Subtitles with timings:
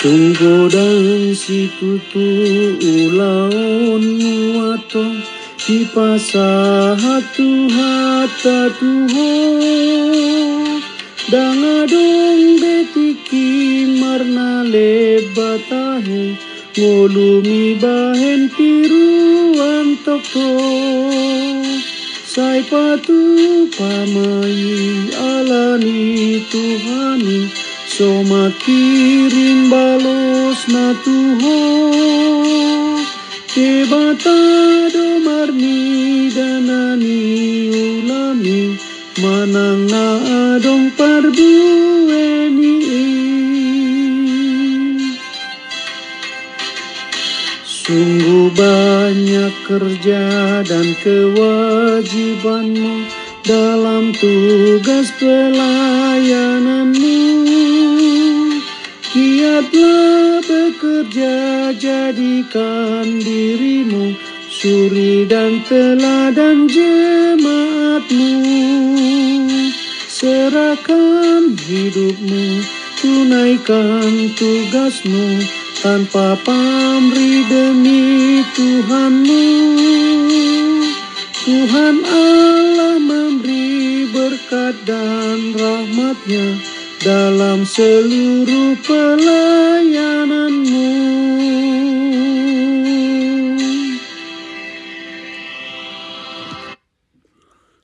[0.00, 2.24] Tunggu dan si tutu
[2.80, 5.04] ulaon muato
[5.60, 9.32] di pasah hatu hata tuho
[11.28, 16.32] Dangadong betiki marna lebatahe
[16.80, 20.48] ngolumi bahen piruan toko.
[22.24, 31.58] Sai patu pamai alani Tuhani So makirim balos na tuho
[33.50, 34.38] Ke bata
[35.26, 38.78] marni danani ulami.
[39.18, 40.22] Manang na
[40.54, 42.78] adong parbueni
[47.66, 52.94] Sungguh banyak kerja dan kewajibanmu
[53.44, 57.20] dalam tugas pelayananmu.
[59.10, 61.34] Giatlah bekerja
[61.74, 64.14] jadikan dirimu
[64.48, 68.34] suri dan teladan jemaatmu.
[70.10, 72.60] Serahkan hidupmu,
[73.00, 75.40] tunaikan tugasmu
[75.80, 79.48] Tanpa pamrih demi Tuhanmu
[81.40, 86.60] Tuhan Allah memberi berkat dan rahmatnya
[87.00, 90.92] dalam seluruh pelayananmu.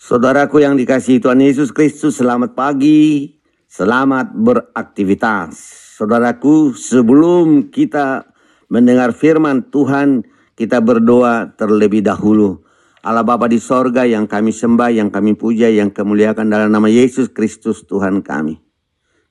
[0.00, 3.36] Saudaraku yang dikasihi Tuhan Yesus Kristus, selamat pagi,
[3.68, 5.60] selamat beraktivitas.
[6.00, 8.32] Saudaraku, sebelum kita
[8.72, 10.24] mendengar firman Tuhan,
[10.56, 12.71] kita berdoa terlebih dahulu.
[13.02, 17.34] Allah Bapa di sorga yang kami sembah, yang kami puja, yang kemuliakan dalam nama Yesus
[17.34, 18.62] Kristus Tuhan kami.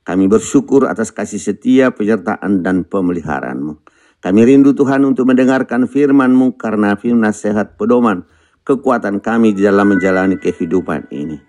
[0.04, 3.80] Kami bersyukur atas kasih setia, penyertaan, dan pemeliharaanmu.
[4.20, 8.28] Kami rindu Tuhan untuk mendengarkan firman-Mu karena firman nasihat pedoman
[8.60, 11.40] kekuatan kami di dalam menjalani kehidupan ini.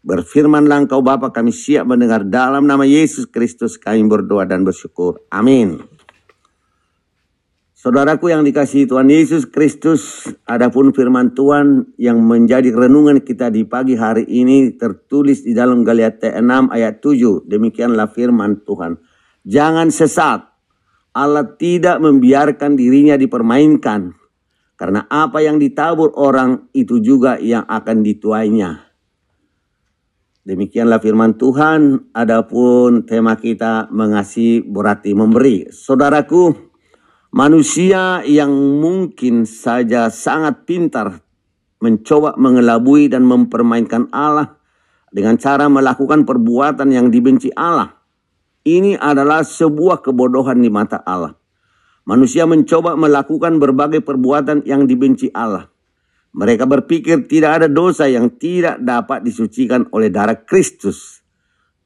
[0.00, 5.20] Berfirmanlah engkau Bapa kami siap mendengar dalam nama Yesus Kristus kami berdoa dan bersyukur.
[5.28, 5.82] Amin.
[7.80, 13.96] Saudaraku yang dikasihi Tuhan Yesus Kristus, adapun firman Tuhan yang menjadi renungan kita di pagi
[13.96, 17.48] hari ini tertulis di dalam Galatia 6 ayat 7.
[17.48, 19.00] Demikianlah firman Tuhan.
[19.48, 20.44] Jangan sesat.
[21.16, 24.12] Allah tidak membiarkan dirinya dipermainkan.
[24.76, 28.92] Karena apa yang ditabur orang itu juga yang akan dituainya.
[30.44, 32.12] Demikianlah firman Tuhan.
[32.12, 35.72] Adapun tema kita mengasihi berarti memberi.
[35.72, 36.69] Saudaraku,
[37.30, 38.50] Manusia yang
[38.82, 41.22] mungkin saja sangat pintar
[41.78, 44.58] mencoba mengelabui dan mempermainkan Allah
[45.14, 47.94] dengan cara melakukan perbuatan yang dibenci Allah.
[48.66, 51.38] Ini adalah sebuah kebodohan di mata Allah.
[52.02, 55.70] Manusia mencoba melakukan berbagai perbuatan yang dibenci Allah.
[56.34, 61.22] Mereka berpikir tidak ada dosa yang tidak dapat disucikan oleh darah Kristus.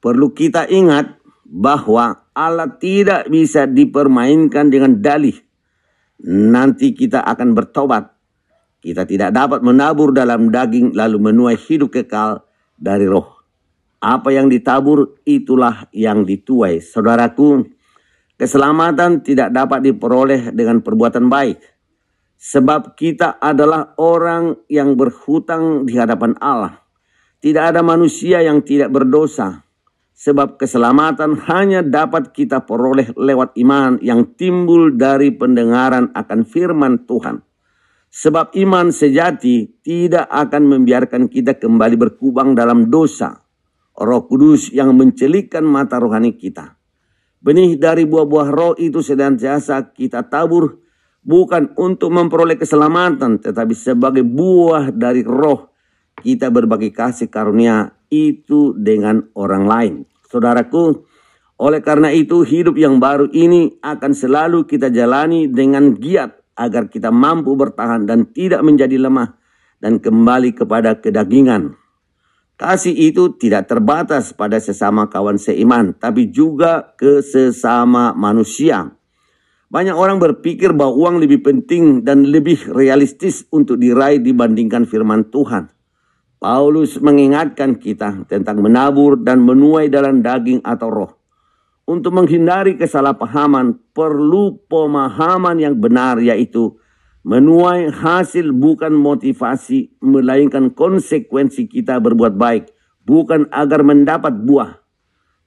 [0.01, 5.39] Perlu kita ingat bahwa Allah tidak bisa dipermainkan dengan dalih.
[6.27, 8.11] Nanti kita akan bertobat.
[8.85, 12.45] Kita tidak dapat menabur dalam daging lalu menuai hidup kekal
[12.77, 13.41] dari roh.
[14.05, 16.85] Apa yang ditabur itulah yang dituai.
[16.85, 17.65] Saudaraku,
[18.37, 21.57] keselamatan tidak dapat diperoleh dengan perbuatan baik.
[22.37, 26.85] Sebab kita adalah orang yang berhutang di hadapan Allah.
[27.41, 29.64] Tidak ada manusia yang tidak berdosa.
[30.15, 37.43] Sebab keselamatan hanya dapat kita peroleh lewat iman yang timbul dari pendengaran akan firman Tuhan.
[38.15, 43.43] Sebab iman sejati tidak akan membiarkan kita kembali berkubang dalam dosa.
[43.99, 46.79] Roh Kudus yang mencelikkan mata rohani kita.
[47.43, 50.79] Benih dari buah-buah roh itu senantiasa kita tabur
[51.25, 55.73] bukan untuk memperoleh keselamatan tetapi sebagai buah dari roh
[56.21, 59.95] kita berbagi kasih karunia itu dengan orang lain.
[60.31, 61.03] Saudaraku,
[61.59, 67.11] oleh karena itu hidup yang baru ini akan selalu kita jalani dengan giat agar kita
[67.11, 69.39] mampu bertahan dan tidak menjadi lemah
[69.83, 71.79] dan kembali kepada kedagingan.
[72.55, 78.95] Kasih itu tidak terbatas pada sesama kawan seiman, tapi juga ke sesama manusia.
[79.75, 85.74] Banyak orang berpikir bahwa uang lebih penting dan lebih realistis untuk diraih dibandingkan firman Tuhan.
[86.45, 91.13] Paulus mengingatkan kita tentang menabur dan menuai dalam daging atau roh.
[91.89, 96.77] Untuk menghindari kesalahpahaman, perlu pemahaman yang benar yaitu
[97.25, 102.69] Menuai hasil bukan motivasi, melainkan konsekuensi kita berbuat baik,
[103.01, 104.85] bukan agar mendapat buah.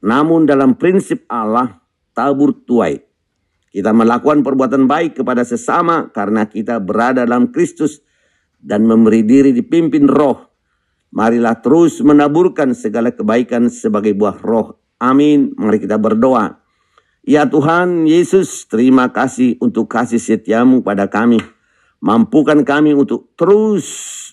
[0.02, 1.78] Namun dalam prinsip Allah,
[2.18, 2.98] tabur tuai.
[3.70, 8.02] Kita melakukan perbuatan baik kepada sesama karena kita berada dalam Kristus
[8.58, 10.47] dan memberi diri dipimpin roh.
[11.12, 14.78] Marilah terus menaburkan segala kebaikan sebagai buah roh.
[15.00, 15.56] Amin.
[15.56, 16.60] Mari kita berdoa.
[17.28, 21.44] Ya Tuhan Yesus, terima kasih untuk kasih setiamu pada kami.
[22.00, 23.86] Mampukan kami untuk terus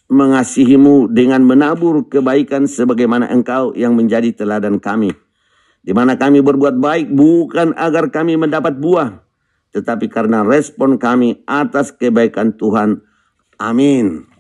[0.07, 5.11] mengasihimu dengan menabur kebaikan sebagaimana engkau yang menjadi teladan kami.
[5.83, 9.21] Di mana kami berbuat baik bukan agar kami mendapat buah,
[9.75, 13.03] tetapi karena respon kami atas kebaikan Tuhan.
[13.59, 14.34] Amin.